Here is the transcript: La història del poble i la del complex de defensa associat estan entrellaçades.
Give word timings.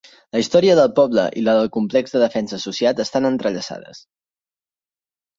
La 0.35 0.39
història 0.43 0.75
del 0.77 0.87
poble 0.99 1.25
i 1.41 1.43
la 1.49 1.53
del 1.59 1.67
complex 1.75 2.15
de 2.15 2.21
defensa 2.23 2.57
associat 2.59 3.01
estan 3.03 3.29
entrellaçades. 3.31 4.01